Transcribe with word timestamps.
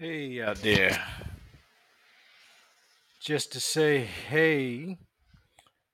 Hey 0.00 0.40
out 0.40 0.56
there. 0.62 0.98
Just 3.20 3.52
to 3.52 3.60
say, 3.60 3.98
hey, 3.98 4.96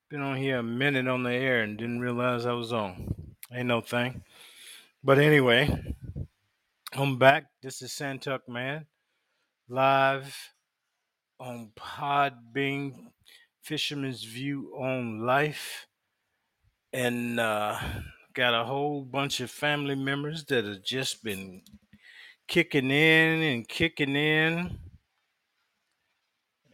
been 0.08 0.20
on 0.20 0.36
here 0.36 0.58
a 0.58 0.62
minute 0.62 1.08
on 1.08 1.24
the 1.24 1.32
air 1.32 1.62
and 1.62 1.76
didn't 1.76 1.98
realize 1.98 2.46
I 2.46 2.52
was 2.52 2.72
on. 2.72 3.34
Ain't 3.52 3.66
no 3.66 3.80
thing. 3.80 4.22
But 5.02 5.18
anyway, 5.18 5.92
I'm 6.92 7.18
back. 7.18 7.46
This 7.64 7.82
is 7.82 7.90
Santuck 7.90 8.42
Man, 8.46 8.86
live 9.68 10.52
on 11.40 11.72
Podbean, 11.76 13.08
Fisherman's 13.60 14.22
View 14.22 14.72
on 14.78 15.26
Life. 15.26 15.88
And 16.92 17.40
uh, 17.40 17.76
got 18.34 18.54
a 18.54 18.66
whole 18.66 19.02
bunch 19.02 19.40
of 19.40 19.50
family 19.50 19.96
members 19.96 20.44
that 20.44 20.64
have 20.64 20.84
just 20.84 21.24
been 21.24 21.62
kicking 22.46 22.90
in 22.90 23.42
and 23.42 23.68
kicking 23.68 24.16
in. 24.16 24.78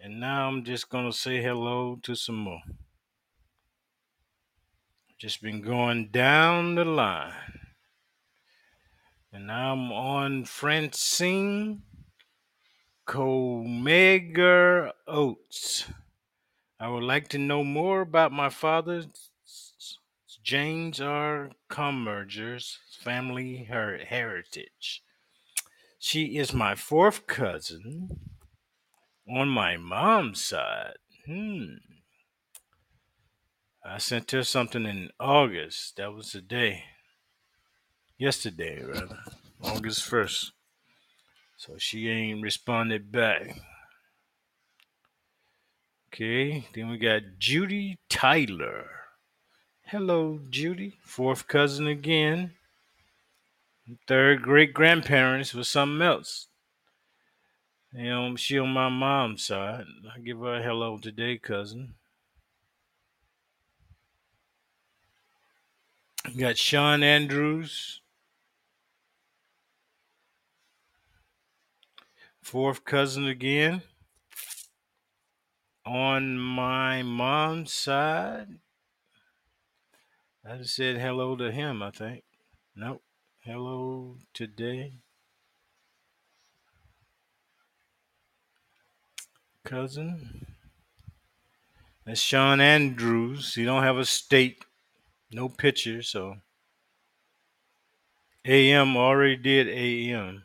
And 0.01 0.21
now 0.21 0.49
I'm 0.49 0.65
just 0.65 0.89
going 0.89 1.11
to 1.11 1.17
say 1.17 1.43
hello 1.43 1.99
to 2.03 2.15
some 2.15 2.37
more. 2.37 2.63
Just 5.19 5.41
been 5.41 5.61
going 5.63 6.09
down 6.11 6.75
the 6.75 6.85
line. 6.85 7.33
And 9.33 9.51
I'm 9.51 9.93
on 9.93 10.45
Francine 10.45 11.83
Comega 13.07 14.91
Oates. 15.07 15.87
I 16.81 16.89
would 16.89 17.05
like 17.05 17.29
to 17.29 17.39
know 17.39 17.63
more 17.63 18.01
about 18.01 18.33
my 18.33 18.49
father, 18.49 19.05
James 20.43 21.01
R. 21.01 21.51
Commerger's 21.69 22.79
family 23.01 23.65
her- 23.71 23.99
heritage. 23.99 25.03
She 26.05 26.37
is 26.37 26.53
my 26.53 26.75
fourth 26.75 27.29
cousin 27.29 28.19
on 29.31 29.49
my 29.49 29.77
mom's 29.77 30.43
side. 30.43 30.97
Hmm. 31.27 31.77
I 33.85 33.99
sent 33.99 34.33
her 34.33 34.43
something 34.43 34.85
in 34.85 35.11
August. 35.21 35.99
That 35.99 36.13
was 36.13 36.33
the 36.33 36.41
day. 36.41 36.83
Yesterday, 38.19 38.83
rather. 38.85 39.21
August 39.63 40.11
1st. 40.11 40.51
So 41.57 41.75
she 41.79 42.09
ain't 42.09 42.43
responded 42.43 43.13
back. 43.13 43.61
Okay, 46.13 46.67
then 46.75 46.89
we 46.89 46.99
got 46.99 47.23
Judy 47.39 48.01
Tyler. 48.11 48.87
Hello, 49.87 50.41
Judy. 50.51 50.99
Fourth 51.05 51.47
cousin 51.47 51.87
again. 51.87 52.55
Third 54.07 54.43
great 54.43 54.73
grandparents 54.73 55.55
was 55.55 55.69
something 55.69 56.03
else. 56.03 56.49
You 57.93 58.05
know, 58.05 58.37
she 58.37 58.59
on 58.59 58.71
my 58.71 58.89
mom's 58.89 59.45
side. 59.45 59.85
I 60.15 60.21
give 60.21 60.39
her 60.39 60.55
a 60.55 60.63
hello 60.63 60.99
today, 60.99 61.37
cousin. 61.37 61.95
We 66.27 66.35
got 66.35 66.57
Sean 66.57 67.03
Andrews. 67.03 68.01
Fourth 72.41 72.85
cousin 72.85 73.27
again. 73.27 73.83
On 75.85 76.39
my 76.39 77.03
mom's 77.03 77.73
side. 77.73 78.59
I 80.49 80.57
just 80.57 80.77
said 80.77 80.99
hello 80.99 81.37
to 81.37 81.51
him, 81.51 81.83
I 81.83 81.91
think. 81.91 82.25
Nope. 82.75 83.03
Hello 83.45 84.19
today, 84.33 84.93
cousin. 89.65 90.47
That's 92.07 92.21
Sean 92.21 92.61
Andrews. 92.61 93.57
He 93.57 93.65
don't 93.65 93.83
have 93.83 93.99
a 93.99 94.05
state, 94.05 94.65
no 95.33 95.49
picture, 95.49 96.03
so 96.03 96.37
AM 98.45 98.97
already 98.97 99.35
did 99.35 99.67
AM. 99.67 100.45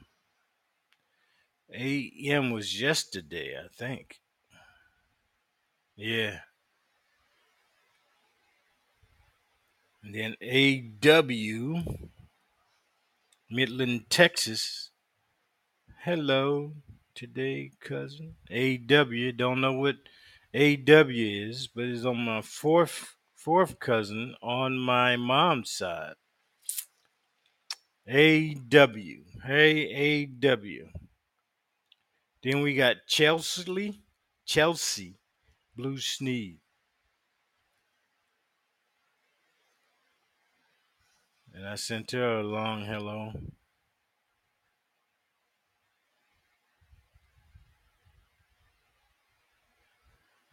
AM 1.72 2.50
was 2.50 2.82
yesterday, 2.82 3.56
I 3.64 3.68
think. 3.68 4.22
Yeah. 5.96 6.40
And 10.02 10.16
then 10.16 10.36
AW, 10.42 11.84
Midland, 13.50 14.10
Texas. 14.10 14.92
Hello 16.04 16.74
today, 17.16 17.72
cousin. 17.80 18.36
AW, 18.52 19.32
don't 19.38 19.62
know 19.62 19.72
what 19.72 19.96
AW 20.54 21.08
is, 21.08 21.70
but 21.74 21.86
it's 21.86 22.04
on 22.04 22.18
my 22.18 22.42
fourth 22.42 23.16
fourth 23.36 23.80
cousin 23.80 24.36
on 24.42 24.78
my 24.78 25.16
mom's 25.16 25.72
side. 25.72 26.16
AW. 28.10 29.46
Hey 29.46 30.28
AW. 30.44 30.90
Then 32.44 32.62
we 32.62 32.76
got 32.76 33.08
Chelsea, 33.08 34.02
Chelsea, 34.46 35.20
Blue 35.74 36.00
Sneed. 36.00 36.58
And 41.58 41.68
I 41.68 41.74
sent 41.74 42.12
her 42.12 42.42
a 42.42 42.44
long 42.44 42.86
hello. 42.86 43.34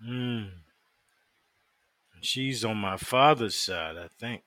Mm. 0.02 0.48
She's 2.22 2.64
on 2.64 2.78
my 2.78 2.96
father's 2.96 3.54
side, 3.54 3.98
I 3.98 4.08
think. 4.18 4.44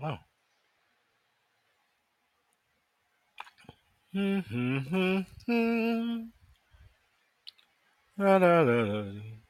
Oh. 0.00 0.18
Mm-hmm. 4.14 5.20
Da, 8.16 8.38
da. 8.38 9.43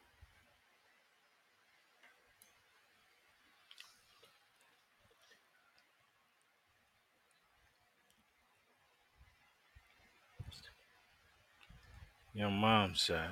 Your 12.37 12.51
mom's 12.51 13.01
side. 13.01 13.29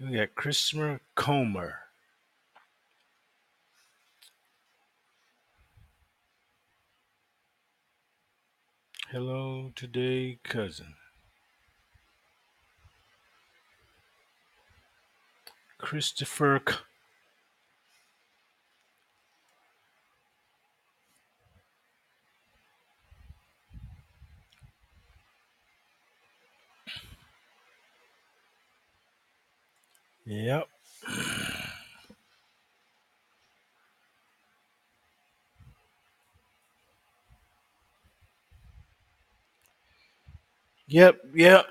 We 0.00 0.16
got 0.16 0.34
Christopher 0.34 1.00
Comer. 1.14 1.78
Hello 9.12 9.70
today, 9.76 10.40
cousin. 10.42 10.94
Christopher. 15.82 16.62
Yep. 30.26 30.68
Yep. 40.88 41.20
Yep. 41.34 41.66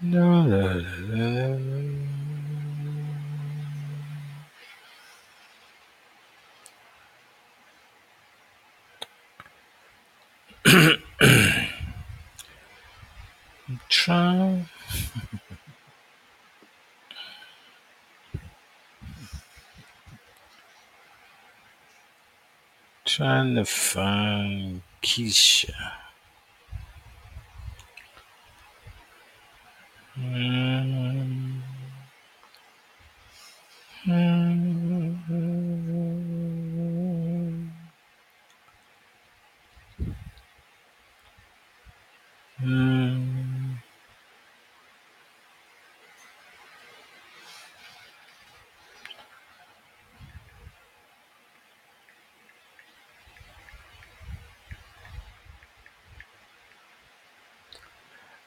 No, 0.01 0.43
no, 0.43 0.73
no, 1.09 1.57
no. 1.57 1.91
Try. 13.89 14.65
Trying 23.15 23.55
to 23.55 23.65
find 23.65 24.83
Keisha. 25.03 26.00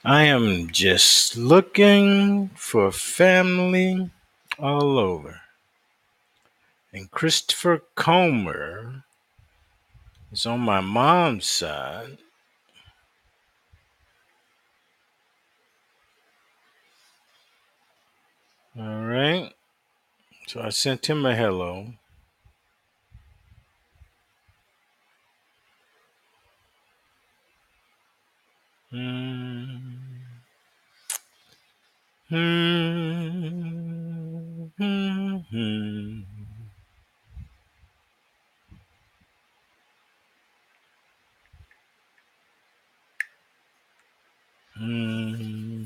I 0.06 0.24
am 0.24 0.68
just 0.70 1.34
looking 1.34 2.50
for 2.56 2.92
family 2.92 4.10
all 4.58 4.98
over. 4.98 5.40
And 6.92 7.10
Christopher 7.10 7.82
Comer 7.94 9.04
is 10.30 10.44
on 10.44 10.60
my 10.60 10.82
mom's 10.82 11.46
side. 11.46 12.18
All 18.78 19.04
right. 19.06 19.54
So 20.48 20.60
I 20.60 20.68
sent 20.68 21.08
him 21.08 21.24
a 21.24 21.34
hello. 21.34 21.94
Mm. 28.92 29.93
Mm. 32.34 32.42
Mm. 44.78 45.83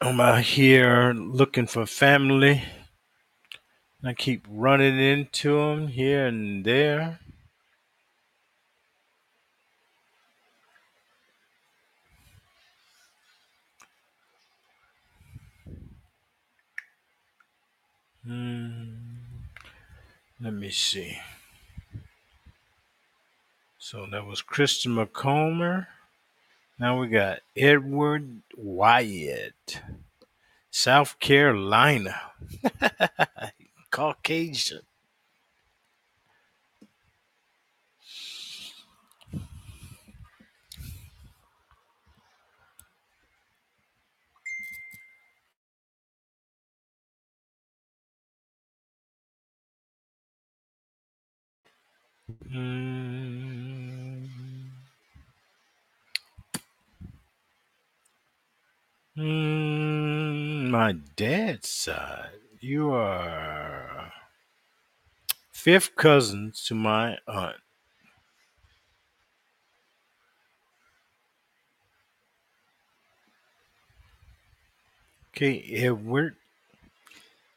I'm 0.00 0.18
out 0.18 0.42
here 0.42 1.12
looking 1.14 1.68
for 1.68 1.86
family. 1.86 2.64
I 4.02 4.14
keep 4.14 4.44
running 4.50 4.98
into 4.98 5.54
them 5.60 5.86
here 5.86 6.26
and 6.26 6.64
there. 6.64 7.20
Mm. 18.28 18.96
Let 20.40 20.52
me 20.52 20.70
see. 20.70 21.16
So 23.78 24.08
that 24.10 24.26
was 24.26 24.42
Kristen 24.42 24.96
McComber. 24.96 25.86
Now 26.78 26.98
we 27.00 27.08
got 27.08 27.40
Edward 27.56 28.40
Wyatt, 28.56 29.82
South 30.70 31.18
Carolina, 31.20 32.32
Caucasian. 33.90 34.82
Mm. 52.50 53.95
Mm, 59.16 60.68
my 60.68 60.92
dad's 60.92 61.70
side, 61.70 62.38
you 62.60 62.90
are 62.92 64.12
fifth 65.50 65.96
cousins 65.96 66.62
to 66.64 66.74
my 66.74 67.16
aunt. 67.26 67.56
Okay, 75.30 75.62
Edward. 75.76 76.36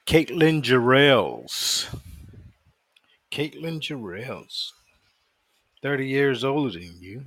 Caitlin 0.06 0.62
Jarrells. 0.62 1.88
Caitlin 3.32 3.80
Jarrells. 3.80 4.72
30 5.82 6.08
years 6.08 6.44
older 6.44 6.80
than 6.80 6.96
you. 7.00 7.24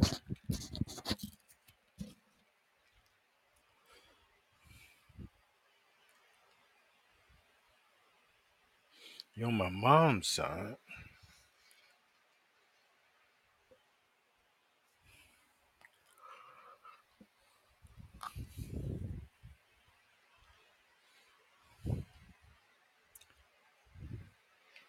You're 9.35 9.51
my 9.51 9.71
mom's 9.71 10.29
son. 10.29 10.77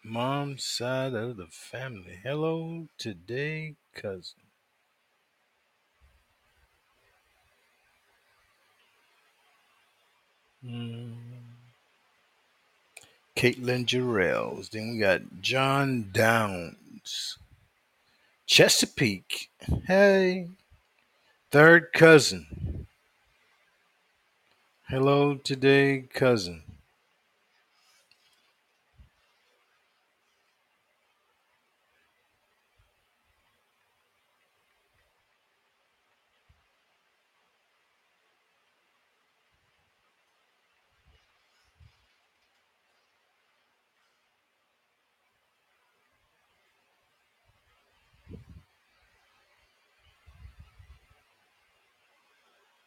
Mom's 0.04 0.64
side 0.64 1.14
of 1.14 1.38
the 1.38 1.46
family. 1.46 2.20
Hello 2.22 2.88
today, 2.98 3.76
cousin. 3.94 4.42
Mm. 10.64 11.03
Caitlin 13.36 13.86
Jarrells. 13.86 14.70
Then 14.70 14.92
we 14.92 14.98
got 14.98 15.40
John 15.40 16.10
Downs. 16.12 17.38
Chesapeake. 18.46 19.50
Hey. 19.86 20.48
Third 21.50 21.92
cousin. 21.92 22.86
Hello 24.88 25.34
today, 25.34 26.04
cousin. 26.12 26.62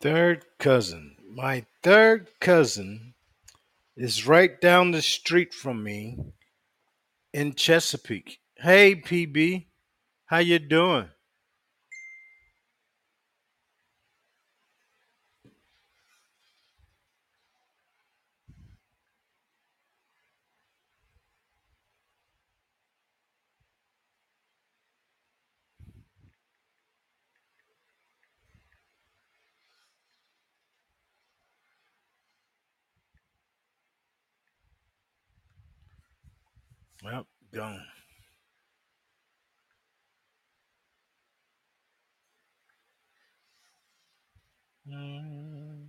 Third 0.07 0.45
cousin. 0.57 1.17
My 1.29 1.65
third 1.83 2.29
cousin 2.39 3.13
is 3.97 4.25
right 4.25 4.61
down 4.61 4.91
the 4.91 5.01
street 5.01 5.53
from 5.53 5.83
me 5.83 6.17
in 7.33 7.53
Chesapeake. 7.55 8.39
Hey, 8.55 8.95
PB, 8.95 9.65
how 10.27 10.37
you 10.37 10.59
doing? 10.59 11.09
Well, 37.03 37.27
gone. 37.53 37.85
Mm, 44.87 45.87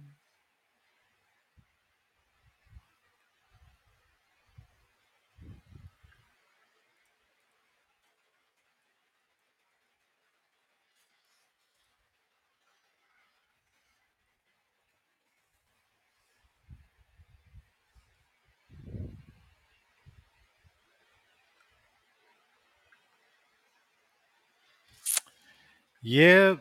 Yeah. 26.09 26.57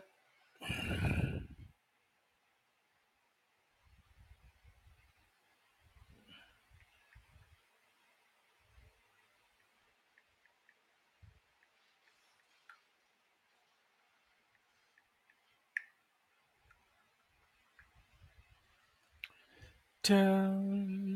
Town. 20.04 21.07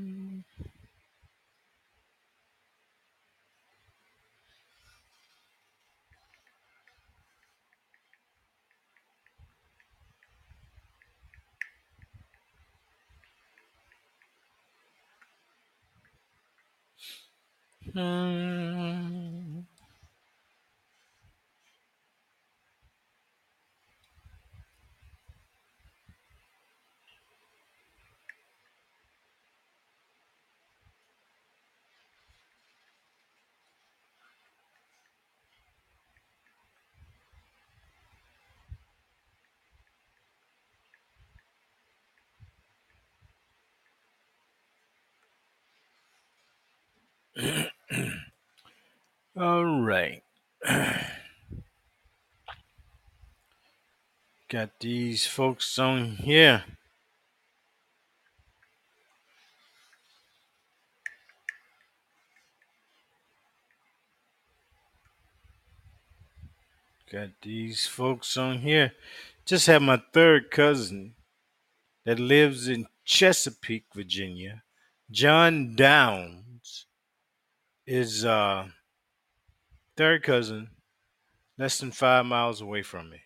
Mm, 17.96 19.66
All 49.42 49.66
right. 49.66 50.22
Got 54.50 54.80
these 54.80 55.26
folks 55.26 55.80
on 55.80 56.12
here. 56.18 56.64
Got 67.12 67.30
these 67.42 67.88
folks 67.88 68.38
on 68.38 68.60
here. 68.60 68.94
Just 69.48 69.66
had 69.66 69.82
my 69.82 70.04
third 70.14 70.52
cousin 70.52 71.16
that 72.06 72.20
lives 72.20 72.68
in 72.68 72.86
Chesapeake, 73.06 73.86
Virginia. 73.96 74.62
John 75.10 75.76
Downs 75.76 76.86
is 77.88 78.24
uh 78.24 78.68
third 80.02 80.24
cousin, 80.24 80.68
less 81.60 81.78
than 81.78 81.92
five 81.92 82.26
miles 82.26 82.60
away 82.60 82.82
from 82.82 83.08
me. 83.08 83.22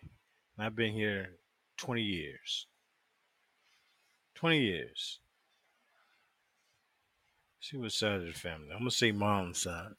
I've 0.58 0.76
been 0.76 0.92
here 0.92 1.38
20 1.78 2.02
years. 2.02 2.66
20 4.34 4.60
years. 4.60 5.20
See 7.62 7.78
what 7.78 7.92
side 7.92 8.20
of 8.20 8.26
the 8.26 8.32
family. 8.32 8.68
I'm 8.72 8.80
gonna 8.80 8.90
say 8.90 9.10
mom's 9.10 9.62
side. 9.62 9.92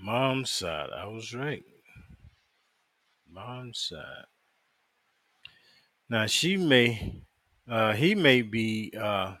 Mom's 0.00 0.50
side. 0.50 0.90
I 0.96 1.06
was 1.06 1.34
right. 1.34 1.64
Mom's 3.28 3.80
side. 3.80 4.26
Now 6.08 6.26
she 6.26 6.56
may 6.56 7.24
uh 7.68 7.92
he 7.92 8.14
may 8.14 8.42
be 8.42 8.92
uh 8.98 9.34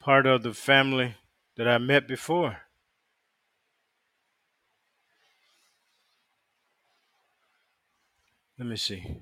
part 0.00 0.26
of 0.26 0.42
the 0.42 0.52
family 0.52 1.14
that 1.56 1.68
I 1.68 1.78
met 1.78 2.08
before. 2.08 2.62
Let 8.58 8.66
me 8.66 8.76
see. 8.76 9.20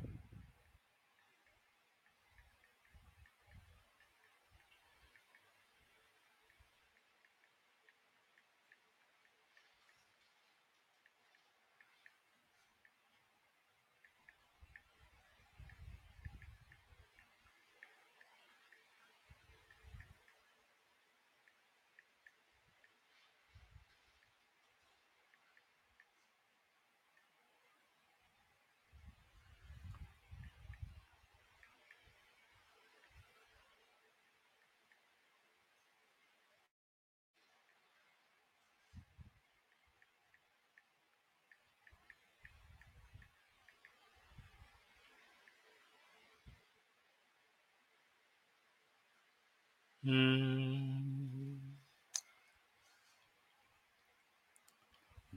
Hmm. 50.05 51.57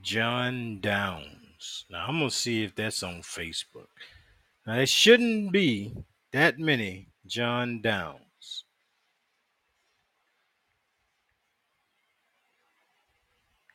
John 0.01 0.79
Downs. 0.79 1.86
Now 1.89 2.05
I'm 2.08 2.20
gonna 2.20 2.32
see 2.32 2.63
if 2.63 2.75
that's 2.75 3.03
on 3.03 3.22
Facebook. 3.22 3.88
Now 4.65 4.75
it 4.79 4.89
shouldn't 4.89 5.51
be 5.51 5.93
that 6.32 6.60
many 6.60 7.08
John 7.25 7.82
Downs. 7.82 8.65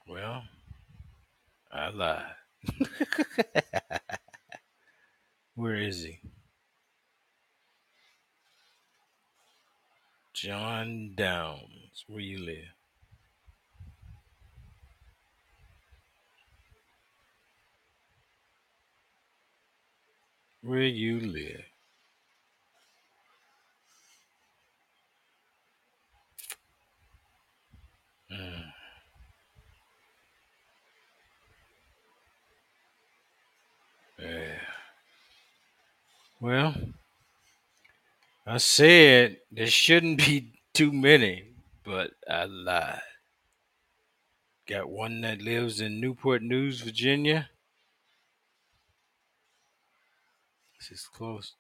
Well, 0.07 0.43
I 1.71 1.91
lied. 1.91 2.35
Where 5.55 5.77
is 5.77 6.03
he? 6.05 6.21
John 10.49 11.13
Downs. 11.15 12.05
Where 12.07 12.21
you 12.21 12.39
live? 12.39 12.73
Where 20.63 20.81
you 20.85 21.21
live? 21.21 21.65
Mm, 28.33 28.73
yeah. 34.19 34.59
Well, 36.41 36.75
I 38.51 38.57
said 38.57 39.41
there 39.53 39.67
shouldn't 39.67 40.17
be 40.17 40.55
too 40.73 40.91
many, 40.91 41.53
but 41.85 42.13
I 42.27 42.47
lied. 42.47 43.03
Got 44.67 44.89
one 44.89 45.21
that 45.21 45.43
lives 45.43 45.83
in 45.83 46.01
Newport 46.01 46.41
News, 46.43 46.81
Virginia. 46.81 47.51
This 50.79 50.93
is 50.93 51.07
close. 51.13 51.57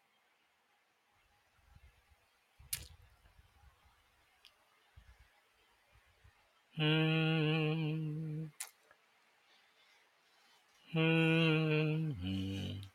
Hmm. 6.77 8.46
Hmm. 10.94 12.88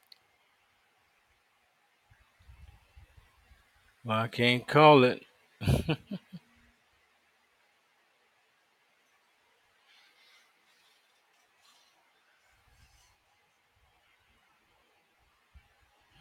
Well, 4.05 4.17
I 4.17 4.27
can't 4.27 4.65
call 4.67 5.03
it. 5.03 5.23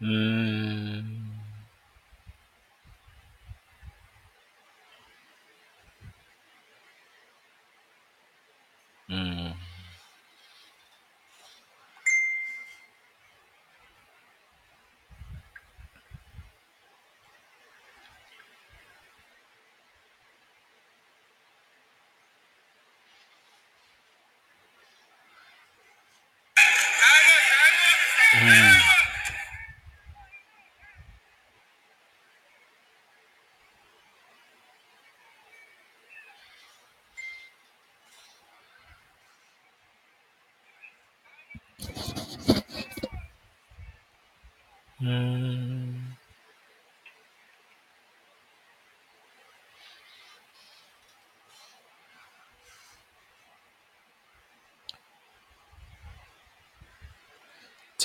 Hmm. 0.00 0.99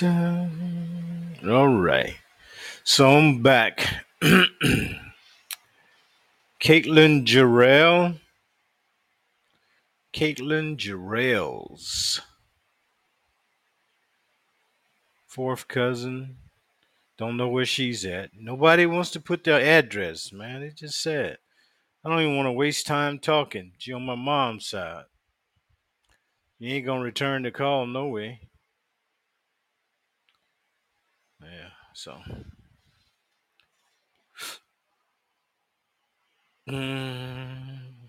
All 0.02 1.68
right. 1.68 2.16
So 2.84 3.16
I'm 3.16 3.42
back. 3.42 4.04
Caitlin 6.60 7.24
Jarrell. 7.24 8.20
Caitlin 10.12 10.76
Jarrell's 10.76 12.20
fourth 15.26 15.68
cousin. 15.68 16.36
Don't 17.16 17.36
know 17.36 17.48
where 17.48 17.64
she's 17.64 18.04
at. 18.04 18.30
Nobody 18.38 18.84
wants 18.86 19.10
to 19.12 19.20
put 19.20 19.44
their 19.44 19.60
address, 19.60 20.32
man. 20.32 20.62
It 20.62 20.76
just 20.76 21.00
said. 21.00 21.38
I 22.04 22.10
don't 22.10 22.20
even 22.20 22.36
want 22.36 22.46
to 22.46 22.52
waste 22.52 22.86
time 22.86 23.18
talking. 23.18 23.72
She 23.78 23.92
on 23.92 24.04
my 24.04 24.14
mom's 24.14 24.66
side. 24.66 25.04
You 26.58 26.74
ain't 26.74 26.86
gonna 26.86 27.02
return 27.02 27.42
the 27.42 27.50
call, 27.50 27.86
no 27.86 28.08
way. 28.08 28.40
Yeah, 31.42 31.70
so. 31.94 32.16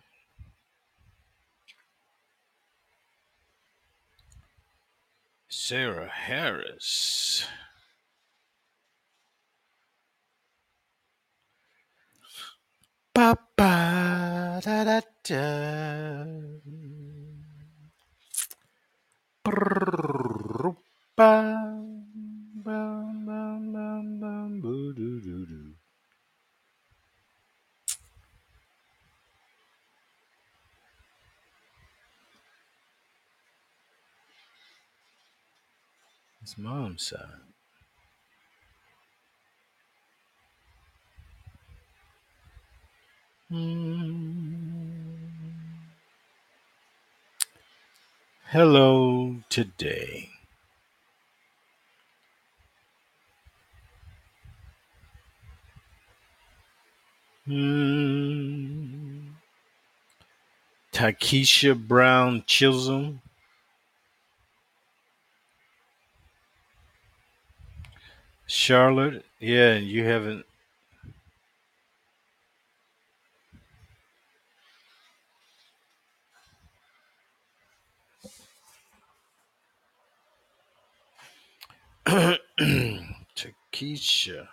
Sarah 5.50 6.08
Harris. 6.08 7.46
Da 13.14 13.36
da 14.62 15.02
da. 15.24 15.38
Ba, 22.68 22.84
ba, 23.26 24.02
ba, 24.20 24.50
boo, 24.62 24.92
doo, 24.92 25.22
doo, 25.22 25.46
doo. 25.46 25.72
It's 36.42 36.58
mom's 36.58 37.08
side. 37.08 37.48
Mm. 43.50 44.28
Hello 48.52 49.38
today. 49.50 50.37
Mm. 57.48 59.30
Takesha 60.92 61.88
Brown 61.88 62.44
Chisholm. 62.46 63.22
Charlotte. 68.48 69.24
Yeah, 69.40 69.76
you 69.76 70.04
haven't. 70.04 70.46
Takesha. 83.36 84.48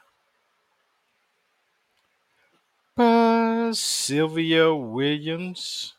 Sylvia 3.74 4.74
Williams. 4.74 5.94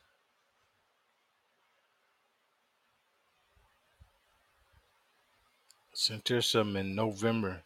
Sent 5.93 6.27
her 6.29 6.41
some 6.41 6.75
in 6.75 6.93
November 6.95 7.63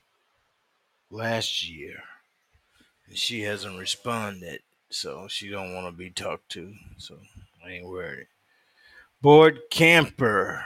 last 1.10 1.68
year. 1.68 2.04
And 3.08 3.18
she 3.18 3.42
hasn't 3.42 3.80
responded, 3.80 4.62
so 4.90 5.28
she 5.28 5.50
don't 5.50 5.74
want 5.74 5.88
to 5.88 5.92
be 5.92 6.10
talked 6.10 6.50
to. 6.50 6.74
So 6.98 7.20
I 7.66 7.72
ain't 7.72 7.88
worried. 7.88 8.28
Boyd 9.22 9.62
Camper. 9.70 10.64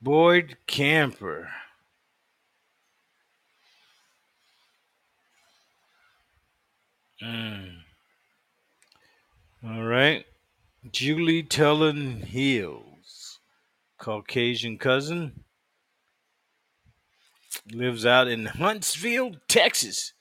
Boyd 0.00 0.56
Camper. 0.66 1.50
Mm. 7.22 7.78
All 9.64 9.82
right. 9.82 10.24
Julie 10.92 11.42
Tullen 11.42 12.22
Hills. 12.22 13.40
Caucasian 13.98 14.78
cousin. 14.78 15.44
Lives 17.72 18.06
out 18.06 18.28
in 18.28 18.46
Huntsville, 18.46 19.32
Texas. 19.48 20.12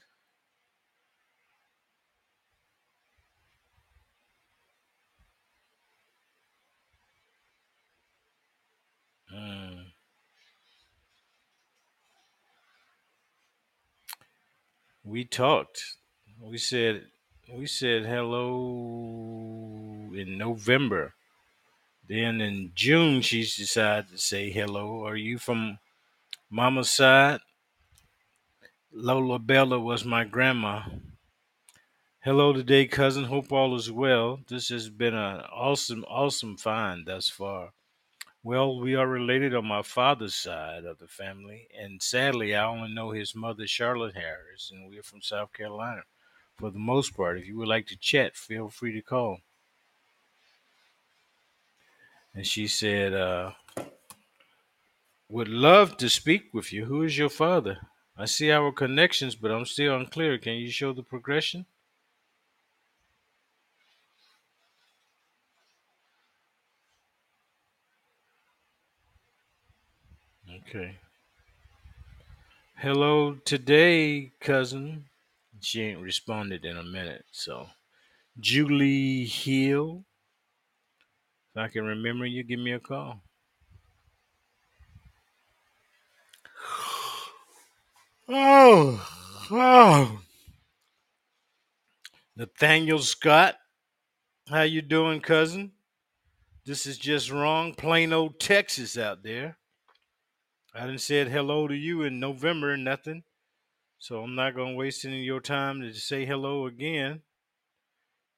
Mm. 9.34 9.86
We 15.04 15.26
talked. 15.26 15.84
We 16.50 16.58
said 16.58 17.08
we 17.54 17.66
said 17.66 18.06
hello 18.06 20.10
in 20.16 20.38
November. 20.38 21.14
Then 22.08 22.40
in 22.40 22.72
June 22.74 23.22
she 23.22 23.42
decided 23.42 24.12
to 24.12 24.18
say 24.18 24.50
hello. 24.50 25.06
Are 25.06 25.18
you 25.18 25.40
from 25.40 25.80
mama's 26.50 26.90
side? 26.90 27.42
Lola 28.94 29.40
Bella 29.40 29.78
was 29.78 30.06
my 30.06 30.24
grandma. 30.24 30.84
Hello 32.22 32.54
today, 32.54 32.88
cousin. 32.88 33.26
Hope 33.26 33.52
all 33.52 33.76
is 33.76 33.92
well. 33.92 34.40
This 34.48 34.70
has 34.70 34.90
been 34.90 35.16
an 35.16 35.42
awesome, 35.52 36.06
awesome 36.08 36.56
find 36.56 37.06
thus 37.06 37.30
far. 37.30 37.74
Well, 38.42 38.80
we 38.80 38.96
are 38.96 39.08
related 39.08 39.54
on 39.54 39.66
my 39.66 39.82
father's 39.82 40.36
side 40.36 40.86
of 40.86 41.00
the 41.00 41.08
family, 41.08 41.68
and 41.78 42.02
sadly, 42.02 42.56
I 42.56 42.66
only 42.66 42.94
know 42.94 43.12
his 43.12 43.36
mother, 43.36 43.68
Charlotte 43.68 44.16
Harris, 44.16 44.72
and 44.72 44.90
we're 44.90 45.04
from 45.04 45.22
South 45.22 45.52
Carolina. 45.52 46.04
For 46.58 46.72
the 46.72 46.80
most 46.80 47.16
part, 47.16 47.38
if 47.38 47.48
you 47.48 47.56
would 47.58 47.68
like 47.68 47.86
to 47.88 47.96
chat, 47.96 48.36
feel 48.36 48.70
free 48.70 48.92
to 48.94 49.02
call. 49.02 49.42
And 52.34 52.46
she 52.48 52.68
said, 52.68 53.14
uh, 53.14 53.52
Would 55.30 55.50
love 55.50 55.98
to 55.98 56.10
speak 56.10 56.54
with 56.54 56.74
you. 56.74 56.86
Who 56.86 57.04
is 57.04 57.18
your 57.18 57.30
father? 57.30 57.78
I 58.18 58.26
see 58.26 58.52
our 58.52 58.72
connections, 58.72 59.36
but 59.36 59.52
I'm 59.52 59.66
still 59.66 59.96
unclear. 59.96 60.40
Can 60.40 60.54
you 60.54 60.72
show 60.72 60.94
the 60.94 61.04
progression? 61.04 61.68
Okay. 70.68 70.96
Hello 72.78 73.36
today, 73.46 74.32
cousin. 74.40 75.06
She 75.62 75.82
ain't 75.82 76.02
responded 76.02 76.66
in 76.66 76.78
a 76.78 76.84
minute, 76.84 77.26
so 77.32 77.68
Julie 78.40 79.26
Hill. 79.26 80.04
If 81.56 81.62
I 81.62 81.68
can 81.68 81.86
remember 81.86 82.26
you, 82.26 82.44
give 82.44 82.60
me 82.60 82.74
a 82.74 82.80
call. 82.80 83.22
Oh, 88.30 89.08
oh. 89.52 90.20
Nathaniel 92.36 93.00
Scott, 93.00 93.56
how 94.50 94.64
you 94.64 94.82
doing, 94.82 95.22
cousin? 95.22 95.72
This 96.66 96.86
is 96.86 96.98
just 96.98 97.32
wrong. 97.32 97.74
plain 97.74 98.12
old 98.12 98.42
Texas, 98.42 98.98
out 98.98 99.24
there. 99.24 99.58
I 100.76 100.82
didn't 100.82 101.00
said 101.00 101.30
hello 101.30 101.70
to 101.70 101.74
you 101.74 102.04
in 102.04 102.20
November, 102.20 102.76
nothing. 102.76 103.24
So 104.00 104.22
I'm 104.22 104.36
not 104.36 104.56
gonna 104.56 104.76
waste 104.76 105.06
any 105.06 105.20
of 105.20 105.26
your 105.26 105.42
time 105.42 105.82
to 105.82 105.94
say 105.94 106.26
hello 106.26 106.68
again. 106.68 107.22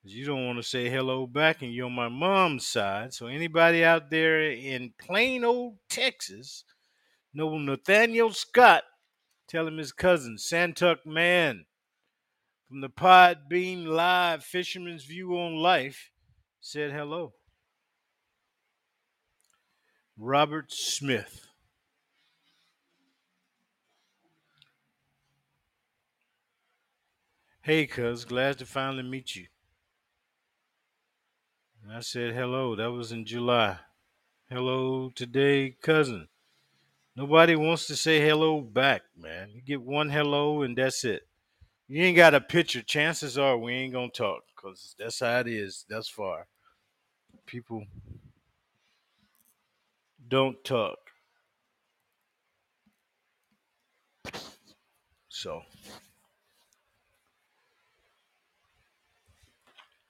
You 0.04 0.26
don't 0.26 0.46
want 0.46 0.58
to 0.58 0.64
say 0.64 0.90
hello 0.90 1.28
back, 1.28 1.62
and 1.62 1.74
you're 1.74 1.88
on 1.88 1.92
my 1.92 2.08
mom's 2.08 2.66
side. 2.66 3.14
So 3.14 3.28
anybody 3.28 3.84
out 3.84 4.10
there 4.10 4.42
in 4.42 4.94
plain 4.98 5.44
old 5.44 5.78
Texas, 5.90 6.64
know 7.34 7.58
Nathaniel 7.58 8.32
Scott, 8.32 8.84
tell 9.48 9.68
him 9.68 9.78
his 9.78 9.92
cousin, 9.92 10.38
Santuck 10.38 11.06
Man, 11.06 11.66
from 12.68 12.80
the 12.80 12.90
Podbean 12.90 13.88
Live 13.88 14.44
Fisherman's 14.44 15.04
View 15.04 15.38
on 15.38 15.58
Life, 15.58 16.12
said 16.62 16.92
hello. 16.92 17.34
Robert 20.18 20.72
Smith. 20.72 21.49
Hey, 27.70 27.86
cuz, 27.86 28.26
glad 28.26 28.58
to 28.58 28.66
finally 28.66 29.04
meet 29.04 29.36
you. 29.36 29.46
And 31.84 31.94
I 31.94 32.00
said 32.00 32.34
hello. 32.34 32.76
That 32.76 32.90
was 32.90 33.12
in 33.12 33.28
July. 33.28 33.78
Hello 34.50 35.12
today, 35.14 35.78
cousin. 35.80 36.30
Nobody 37.16 37.56
wants 37.56 37.86
to 37.86 37.96
say 37.96 38.22
hello 38.22 38.60
back, 38.62 39.04
man. 39.16 39.52
You 39.54 39.62
get 39.62 39.84
one 39.84 40.10
hello 40.10 40.64
and 40.64 40.76
that's 40.76 41.06
it. 41.06 41.28
You 41.88 42.04
ain't 42.06 42.18
got 42.18 42.34
a 42.34 42.42
picture. 42.42 42.82
Chances 42.82 43.38
are 43.38 43.56
we 43.56 43.74
ain't 43.74 43.94
gonna 43.94 44.10
talk 44.10 44.42
because 44.56 44.96
that's 44.98 45.20
how 45.20 45.42
it 45.42 45.48
is 45.48 45.86
thus 45.88 46.10
far. 46.10 46.48
People 47.46 47.86
don't 50.28 50.64
talk. 50.64 50.98
So, 55.28 55.62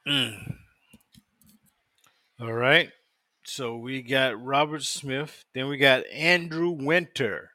mm. 0.10 0.56
all 2.40 2.54
right. 2.54 2.90
So 3.46 3.78
we 3.78 4.02
got 4.02 4.44
Robert 4.44 4.84
Smith. 4.84 5.44
Then 5.54 5.68
we 5.68 5.78
got 5.78 6.06
Andrew 6.08 6.70
Winter. 6.70 7.52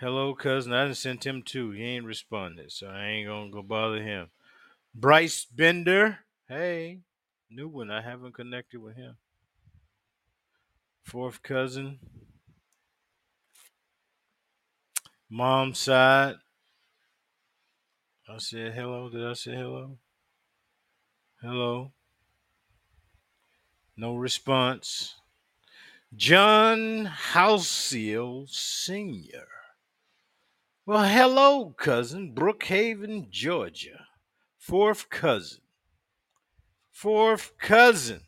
Hello, 0.00 0.34
cousin. 0.34 0.72
I 0.72 0.84
done 0.84 0.94
sent 0.94 1.26
him 1.26 1.42
two. 1.42 1.70
He 1.70 1.82
ain't 1.82 2.04
responded, 2.04 2.70
so 2.72 2.88
I 2.88 3.06
ain't 3.06 3.28
gonna 3.28 3.50
go 3.50 3.62
bother 3.62 4.02
him. 4.02 4.28
Bryce 4.94 5.44
Bender. 5.44 6.18
Hey, 6.48 7.00
new 7.50 7.68
one. 7.68 7.90
I 7.90 8.02
haven't 8.02 8.34
connected 8.34 8.80
with 8.80 8.96
him. 8.96 9.16
Fourth 11.04 11.42
cousin. 11.42 11.98
Mom's 15.30 15.78
side. 15.78 16.34
I 18.26 18.38
said 18.38 18.72
hello. 18.72 19.10
Did 19.10 19.26
I 19.26 19.34
say 19.34 19.54
hello? 19.54 19.98
Hello. 21.42 21.92
No 23.98 24.14
response. 24.14 25.16
John 26.16 27.06
Halseel 27.32 28.48
Sr. 28.48 29.46
Well, 30.86 31.04
hello, 31.04 31.74
cousin. 31.76 32.34
Brookhaven, 32.34 33.28
Georgia. 33.28 34.06
Fourth 34.58 35.10
cousin. 35.10 35.60
Fourth 36.90 37.52
cousin. 37.58 38.22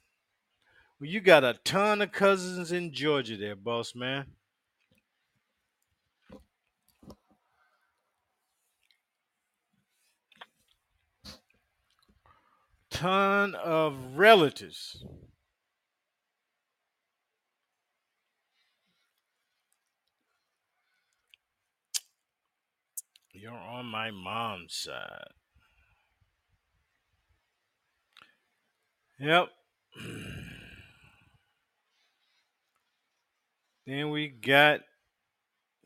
Well, 1.00 1.08
you 1.08 1.20
got 1.20 1.44
a 1.44 1.58
ton 1.64 2.02
of 2.02 2.12
cousins 2.12 2.70
in 2.70 2.92
Georgia 2.92 3.36
there, 3.38 3.56
boss 3.56 3.94
man. 3.94 4.26
Ton 12.90 13.54
of 13.54 13.94
relatives. 14.16 15.04
You're 23.32 23.52
on 23.52 23.86
my 23.86 24.10
mom's 24.10 24.74
side. 24.74 25.28
Yep. 29.20 29.48
then 33.86 34.10
we 34.10 34.28
got 34.28 34.80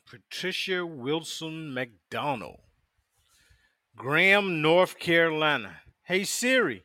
Patricia 0.08 0.84
Wilson 0.84 1.72
McDonald, 1.72 2.60
Graham, 3.96 4.62
North 4.62 4.98
Carolina. 4.98 5.76
Hey 6.02 6.24
Siri. 6.24 6.84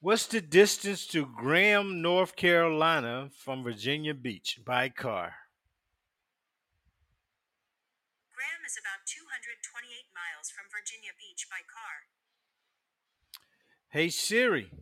What's 0.00 0.26
the 0.26 0.40
distance 0.40 1.06
to 1.08 1.26
Graham, 1.26 2.00
North 2.00 2.36
Carolina 2.36 3.30
from 3.34 3.64
Virginia 3.64 4.14
Beach 4.14 4.60
by 4.64 4.88
car? 4.90 5.34
Graham 8.30 8.62
is 8.64 8.78
about 8.78 9.02
228 9.10 9.58
miles 10.14 10.54
from 10.54 10.70
Virginia 10.70 11.10
Beach 11.18 11.48
by 11.50 11.66
car. 11.66 12.06
Hey 13.90 14.08
Siri, 14.08 14.70
Uh 14.70 14.78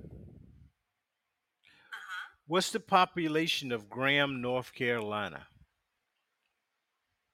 huh. 1.97 2.37
what's 2.47 2.69
the 2.71 2.81
population 2.81 3.73
of 3.73 3.89
Graham, 3.89 4.43
North 4.43 4.75
Carolina? 4.75 5.49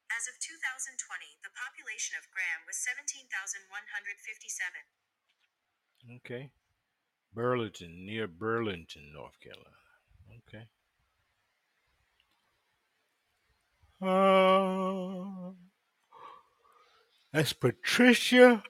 As 0.06 0.28
of 0.30 0.38
2020, 0.38 1.02
the 1.42 1.50
population 1.50 2.14
of 2.14 2.30
Graham 2.30 2.62
was 2.62 2.78
17,157. 2.78 3.26
Okay. 6.22 6.54
Burlington, 7.34 8.04
near 8.04 8.26
Burlington, 8.26 9.12
North 9.14 9.38
Carolina. 9.40 9.68
Okay. 10.48 10.66
Uh, 14.02 15.52
that's 17.32 17.52
Patricia 17.52 18.62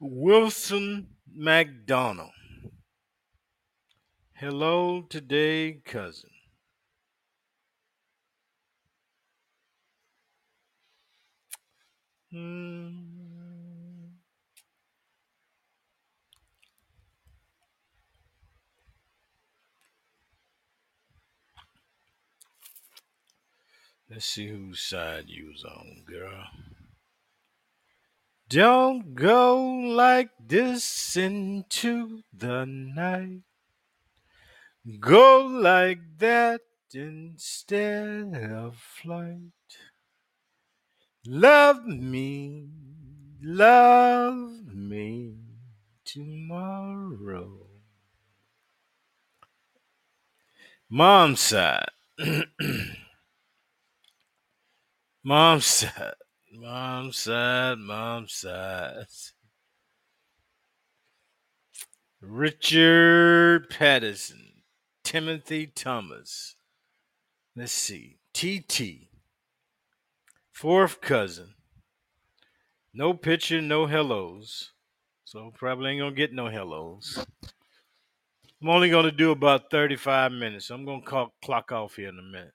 Wilson 0.00 1.08
McDonald. 1.32 2.30
Hello 4.34 5.02
today, 5.08 5.80
cousin. 5.84 6.30
Hmm. 12.30 13.13
Let's 24.14 24.26
see 24.26 24.46
whose 24.46 24.80
side 24.80 25.24
you 25.26 25.46
was 25.48 25.64
on, 25.64 26.04
girl. 26.06 26.44
Don't 28.48 29.16
go 29.16 29.60
like 29.60 30.28
this 30.38 31.16
into 31.16 32.20
the 32.32 32.64
night. 32.64 33.40
Go 35.00 35.44
like 35.44 35.98
that 36.18 36.60
instead 36.94 38.36
of 38.52 38.76
flight. 38.76 39.50
Love 41.26 41.84
me, 41.84 42.68
love 43.42 44.60
me 44.72 45.38
tomorrow. 46.04 47.66
Mom's 50.88 51.40
side. 51.40 51.90
Mom's 55.26 55.64
side. 55.64 56.12
Mom 56.52 57.10
side. 57.10 57.78
Mom 57.78 58.28
side. 58.28 59.06
Richard 62.20 63.70
Patterson. 63.70 64.62
Timothy 65.02 65.66
Thomas. 65.66 66.56
Let's 67.56 67.72
see. 67.72 68.18
TT. 68.34 69.08
Fourth 70.52 71.00
cousin. 71.00 71.54
No 72.92 73.14
picture, 73.14 73.62
no 73.62 73.86
hellos. 73.86 74.72
So 75.24 75.52
probably 75.56 75.92
ain't 75.92 76.00
gonna 76.00 76.14
get 76.14 76.34
no 76.34 76.48
hellos. 76.48 77.24
I'm 78.60 78.68
only 78.68 78.90
gonna 78.90 79.10
do 79.10 79.30
about 79.30 79.70
35 79.70 80.32
minutes. 80.32 80.68
I'm 80.68 80.84
gonna 80.84 81.30
clock 81.42 81.72
off 81.72 81.96
here 81.96 82.10
in 82.10 82.18
a 82.18 82.22
minute. 82.22 82.52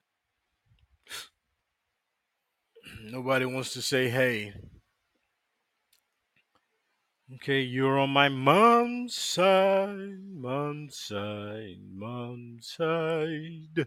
Nobody 3.02 3.44
wants 3.44 3.72
to 3.74 3.82
say 3.82 4.08
hey. 4.08 4.54
Okay, 7.34 7.60
you're 7.60 7.98
on 7.98 8.10
my 8.10 8.28
mom's 8.28 9.14
side, 9.14 10.18
mom's 10.32 10.98
side, 10.98 11.78
mom's 11.92 12.66
side. 12.76 13.86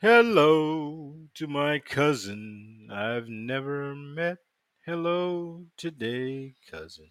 Hello 0.00 1.14
to 1.34 1.46
my 1.46 1.78
cousin 1.78 2.88
I've 2.90 3.28
never 3.28 3.94
met. 3.94 4.38
Hello 4.86 5.66
today, 5.76 6.54
cousin. 6.70 7.10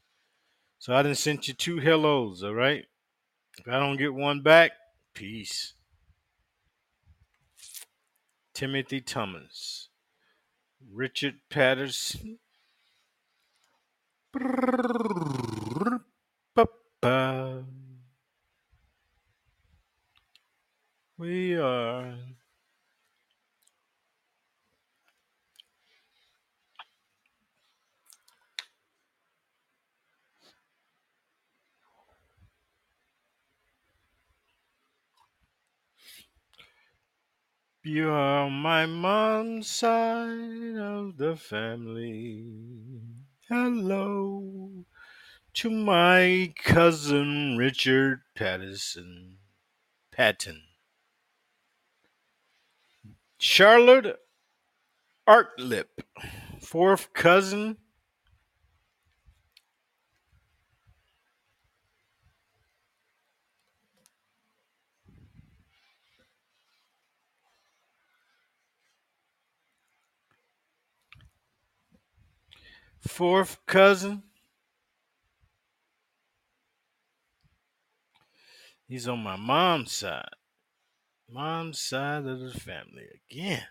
So 0.79 0.95
I 0.95 1.03
didn't 1.03 1.17
send 1.17 1.47
you 1.47 1.53
two 1.53 1.79
hellos, 1.79 2.43
all 2.43 2.53
right? 2.53 2.85
If 3.57 3.67
I 3.67 3.79
don't 3.79 3.97
get 3.97 4.13
one 4.13 4.41
back, 4.41 4.71
peace. 5.13 5.73
Timothy 8.53 9.01
Thomas. 9.01 9.89
Richard 10.91 11.35
Patterson. 11.49 12.39
We 21.17 21.55
are. 21.57 22.22
You 37.85 38.11
are 38.11 38.49
my 38.49 38.85
mom's 38.85 39.67
side 39.67 40.77
of 40.77 41.17
the 41.17 41.35
family. 41.35 42.45
Hello 43.49 44.85
to 45.55 45.69
my 45.69 46.53
cousin 46.63 47.57
Richard 47.57 48.21
Patterson. 48.35 49.39
Patton. 50.13 50.61
Charlotte 53.37 54.17
Artlip. 55.27 55.87
Fourth 56.61 57.11
cousin. 57.13 57.75
Fourth 73.07 73.57
cousin. 73.65 74.23
He's 78.87 79.07
on 79.07 79.19
my 79.19 79.35
mom's 79.35 79.91
side. 79.91 80.29
Mom's 81.29 81.81
side 81.81 82.25
of 82.25 82.39
the 82.39 82.51
family 82.51 83.07
again. 83.29 83.63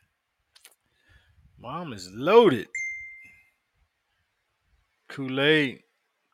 Mom 1.59 1.93
is 1.93 2.11
loaded. 2.13 2.69
Kool 5.09 5.41
Aid. 5.41 5.83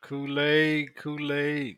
Kool 0.01 0.41
Aid. 0.41 0.97
Kool 0.97 1.33
Aid. 1.33 1.77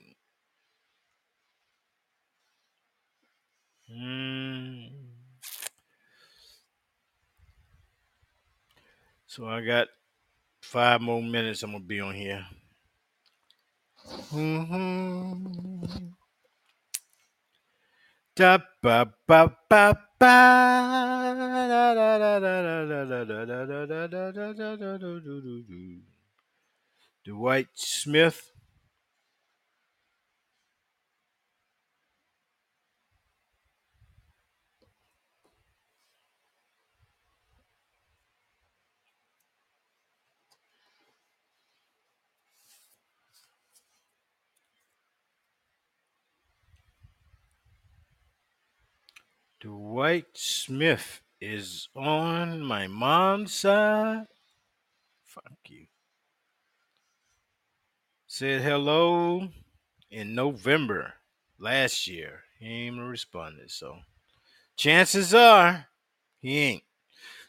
Mm. 3.92 4.90
So 9.26 9.46
I 9.46 9.61
got 9.62 9.88
five 10.70 11.00
more 11.02 11.20
minutes. 11.22 11.62
I'm 11.64 11.72
gonna 11.72 11.83
be 11.85 11.98
on 12.00 12.14
here. 12.14 12.46
Mm-hmm. 14.30 16.06
Da 18.37 18.59
ba 18.83 19.04
ba 19.26 19.50
ba 19.68 19.98
ba 20.18 20.37
da 21.35 21.94
da 27.18 28.60
Dwight 49.61 50.27
Smith 50.33 51.20
is 51.40 51.88
on 51.94 52.62
my 52.62 52.87
mom's 52.87 53.53
side. 53.53 54.27
Fuck 55.23 55.53
you. 55.68 55.87
Said 58.27 58.62
hello 58.62 59.49
in 60.11 60.35
November. 60.35 61.14
last 61.59 62.09
year. 62.09 62.44
He 62.59 62.66
ain't 62.66 62.94
even 62.94 63.09
responded. 63.09 63.70
So 63.70 63.99
chances 64.77 65.35
are 65.35 65.87
he 66.38 66.59
ain't. 66.59 66.83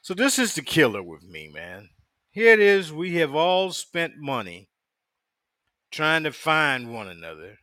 So 0.02 0.14
this 0.14 0.38
is 0.38 0.54
the 0.56 0.62
killer 0.62 1.02
with 1.02 1.24
me, 1.24 1.50
man. 1.54 1.90
Here 2.32 2.54
it 2.54 2.60
is. 2.60 2.92
We 2.92 3.16
have 3.16 3.34
all 3.34 3.72
spent 3.72 4.18
money 4.18 4.68
trying 5.92 6.24
to 6.24 6.32
find 6.32 6.94
one 6.94 7.08
another, 7.08 7.60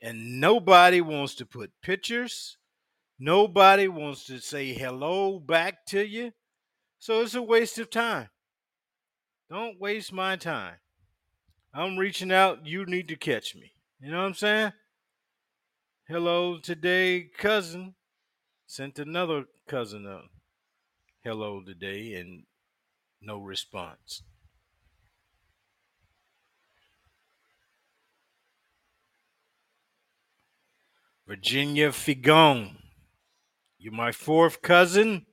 and 0.00 0.40
nobody 0.40 1.00
wants 1.00 1.34
to 1.36 1.46
put 1.46 1.70
pictures. 1.82 2.56
Nobody 3.24 3.86
wants 3.86 4.24
to 4.24 4.40
say 4.40 4.72
hello 4.72 5.38
back 5.38 5.86
to 5.86 6.04
you. 6.04 6.32
So 6.98 7.20
it's 7.20 7.36
a 7.36 7.40
waste 7.40 7.78
of 7.78 7.88
time. 7.88 8.30
Don't 9.48 9.80
waste 9.80 10.12
my 10.12 10.34
time. 10.34 10.74
I'm 11.72 11.98
reaching 11.98 12.32
out. 12.32 12.66
You 12.66 12.84
need 12.84 13.06
to 13.06 13.16
catch 13.16 13.54
me. 13.54 13.74
You 14.00 14.10
know 14.10 14.18
what 14.18 14.26
I'm 14.26 14.34
saying? 14.34 14.72
Hello 16.08 16.58
today, 16.58 17.30
cousin. 17.38 17.94
Sent 18.66 18.98
another 18.98 19.44
cousin 19.68 20.04
a 20.04 20.22
hello 21.22 21.62
today 21.64 22.14
and 22.14 22.42
no 23.20 23.38
response. 23.38 24.24
Virginia 31.24 31.90
Figon. 31.90 32.81
You're 33.82 33.92
my 33.92 34.12
fourth 34.12 34.62
cousin 34.62 35.26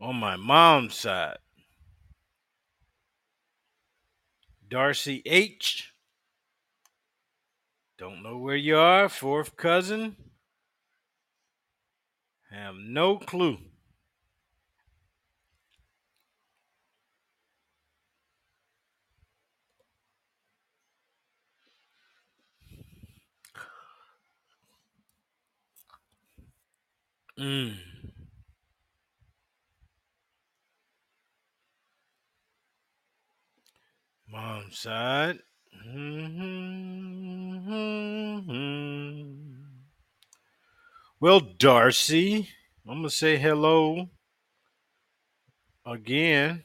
on 0.00 0.16
my 0.16 0.34
mom's 0.34 0.96
side. 0.96 1.38
Darcy 4.68 5.22
H. 5.24 5.92
Don't 7.96 8.24
know 8.24 8.36
where 8.36 8.56
you 8.56 8.76
are, 8.76 9.08
fourth 9.08 9.56
cousin. 9.56 10.16
Have 12.50 12.74
no 12.74 13.18
clue. 13.18 13.58
Mm. 27.40 27.74
Mom's 34.28 34.78
side. 34.78 35.38
Mm-hmm. 35.88 36.90
Well, 41.18 41.40
Darcy, 41.40 42.50
I'm 42.86 42.96
going 42.98 43.04
to 43.04 43.10
say 43.10 43.38
hello 43.38 44.10
again. 45.86 46.64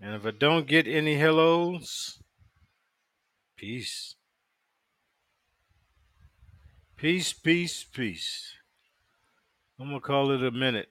And 0.00 0.14
if 0.14 0.24
I 0.24 0.30
don't 0.30 0.68
get 0.68 0.86
any 0.86 1.16
hellos, 1.16 2.22
peace. 3.56 4.14
Peace, 6.96 7.32
peace, 7.32 7.82
peace. 7.82 8.57
I'm 9.80 9.90
to 9.90 10.00
call 10.00 10.32
it 10.32 10.42
a 10.42 10.50
minute. 10.50 10.88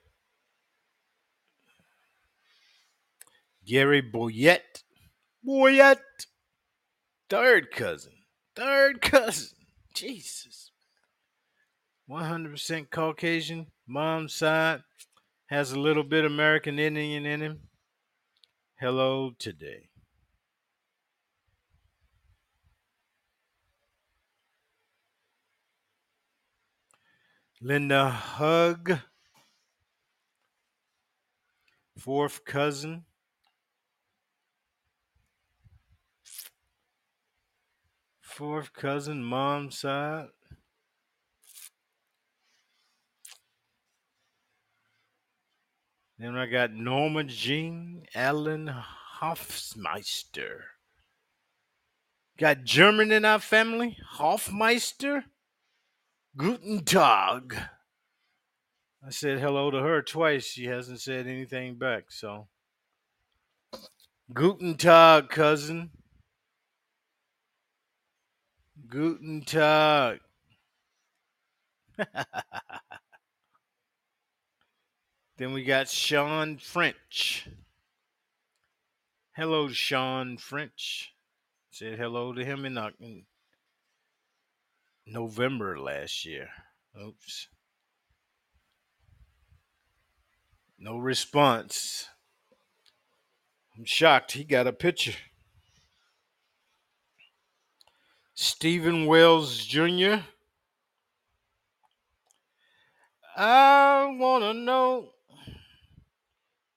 Gary 3.65 4.01
Boyette. 4.01 4.83
Boyette. 5.45 6.27
Third 7.29 7.71
cousin. 7.71 8.13
Third 8.55 9.01
cousin. 9.01 9.49
Jesus. 9.93 10.71
100% 12.09 12.89
Caucasian. 12.89 13.67
Mom's 13.85 14.33
side 14.33 14.81
has 15.47 15.71
a 15.73 15.79
little 15.79 16.03
bit 16.03 16.23
American 16.23 16.79
Indian 16.79 17.25
in 17.25 17.41
him. 17.41 17.59
Hello 18.79 19.31
today. 19.37 19.89
Linda 27.59 28.09
Hug. 28.09 28.99
Fourth 31.97 32.45
cousin. 32.45 33.05
Fourth 38.21 38.71
cousin, 38.73 39.23
mom's 39.23 39.79
side. 39.79 40.27
Then 46.19 46.35
I 46.35 46.45
got 46.45 46.71
Norma 46.73 47.23
Jean 47.23 48.05
Allen 48.13 48.71
Hofmeister. 49.19 50.61
Got 52.37 52.63
German 52.63 53.11
in 53.11 53.25
our 53.25 53.39
family? 53.39 53.97
Hofmeister? 54.17 55.23
Guten 56.37 56.85
Tag. 56.85 57.57
I 59.03 59.09
said 59.09 59.39
hello 59.39 59.71
to 59.71 59.79
her 59.79 60.03
twice. 60.03 60.45
She 60.45 60.65
hasn't 60.65 61.01
said 61.01 61.25
anything 61.25 61.79
back, 61.79 62.11
so. 62.11 62.47
Guten 64.31 64.75
Tag, 64.75 65.29
cousin. 65.29 65.89
Guten 68.87 69.41
Tag. 69.41 70.19
then 75.37 75.53
we 75.53 75.63
got 75.63 75.89
Sean 75.89 76.59
French. 76.59 77.49
Hello, 79.31 79.69
Sean 79.69 80.37
French. 80.37 81.15
Said 81.71 81.97
hello 81.97 82.31
to 82.33 82.45
him 82.45 82.63
in, 82.63 82.77
in 82.99 83.23
November 85.09 85.79
last 85.79 86.25
year. 86.25 86.49
Oops. 87.01 87.47
No 90.77 90.97
response. 90.97 92.09
I'm 93.77 93.85
shocked. 93.85 94.33
He 94.33 94.43
got 94.43 94.67
a 94.67 94.73
picture. 94.73 95.15
Stephen 98.33 99.05
Wells 99.05 99.65
Jr. 99.65 100.17
I 103.35 104.15
want 104.19 104.43
to 104.43 104.53
know 104.53 105.09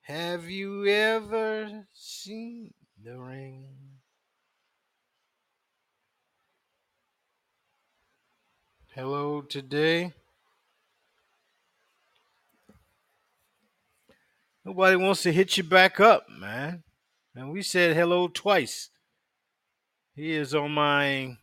Have 0.03 0.49
you 0.49 0.87
ever 0.87 1.87
seen 1.93 2.73
the 3.03 3.19
ring? 3.19 3.80
Hello 8.93 9.41
today. 9.41 10.13
Nobody 14.65 14.97
wants 14.97 15.23
to 15.23 15.33
hit 15.33 15.57
you 15.57 15.63
back 15.63 16.01
up, 16.01 16.29
man. 16.29 16.83
And 17.37 17.53
we 17.53 17.63
said 17.63 17.95
hello 17.95 18.27
twice. 18.27 18.91
He 20.17 20.33
is 20.33 20.57
on 20.57 20.73
my 20.73 21.37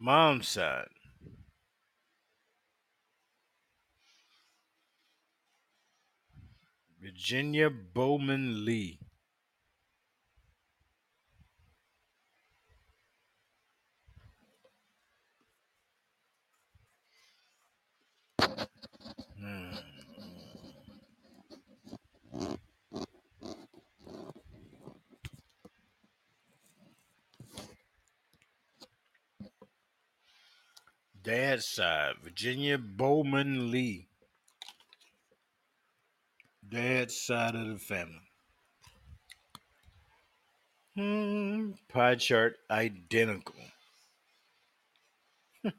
mom's 0.00 0.48
side. 0.48 0.88
Virginia 6.98 7.68
Bowman 7.68 8.64
Lee. 8.64 9.01
Dad's 31.32 31.66
side, 31.66 32.16
Virginia 32.22 32.76
Bowman 32.76 33.70
Lee. 33.70 34.06
Dad's 36.68 37.16
side 37.18 37.54
of 37.54 37.68
the 37.68 37.78
family. 37.78 38.20
Hmm, 40.94 41.70
pie 41.88 42.16
chart 42.16 42.58
identical. 42.70 43.54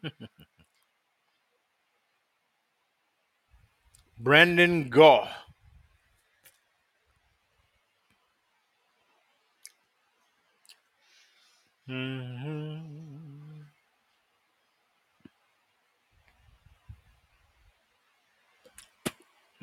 Brandon 4.18 4.90
Gaw. 4.90 5.30
Mm-hmm. 11.88 12.93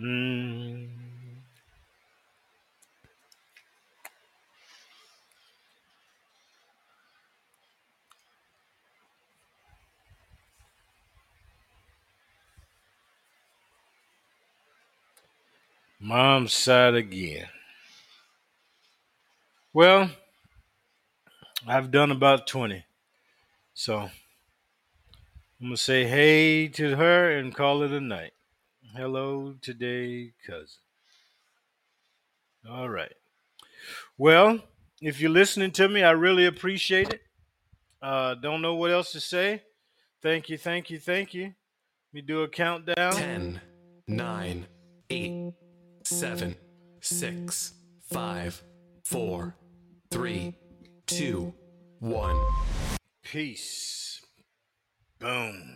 Mm. 0.01 0.89
Mom's 16.01 16.55
side 16.55 16.95
again. 16.95 17.47
Well, 19.75 20.11
I've 21.67 21.91
done 21.91 22.11
about 22.11 22.47
20. 22.47 22.85
So 23.75 23.99
I'm 23.99 24.11
going 25.61 25.73
to 25.73 25.77
say 25.77 26.07
hey 26.07 26.69
to 26.69 26.97
her 26.97 27.37
and 27.37 27.55
call 27.55 27.83
it 27.83 27.93
a 27.93 28.01
night. 28.01 28.33
Hello 28.97 29.55
today, 29.63 30.33
cousin. 30.45 30.67
All 32.69 32.89
right. 32.89 33.13
Well, 34.19 34.59
if 35.01 35.21
you're 35.21 35.31
listening 35.31 35.71
to 35.73 35.89
me, 35.89 36.03
I 36.03 36.11
really 36.11 36.47
appreciate 36.47 37.11
it. 37.11 37.21
Uh, 38.03 38.35
don't 38.35 38.63
know 38.63 38.75
what 38.75 38.91
else 38.91 39.13
to 39.13 39.21
say. 39.21 39.63
Thank 40.23 40.49
you, 40.49 40.59
thank 40.59 40.91
you, 40.91 40.99
thank 40.99 41.35
you. 41.35 41.45
Let 41.45 42.15
me 42.15 42.21
do 42.23 42.43
a 42.43 42.49
countdown. 42.49 43.13
10, 43.13 43.61
9, 44.09 44.67
8, 45.09 45.53
7, 46.05 46.57
6, 47.01 47.73
5, 48.13 48.63
4, 49.05 49.57
3, 50.11 50.55
2, 51.07 51.55
1. 52.01 52.37
Peace. 53.23 54.21
Boom. 55.21 55.69